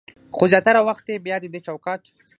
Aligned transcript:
خو 0.35 0.43
زياتره 0.51 0.81
وخت 0.87 1.05
يې 1.11 1.23
بيا 1.25 1.35
د 1.41 1.45
دې 1.53 1.59
چوکاټ 1.67 2.01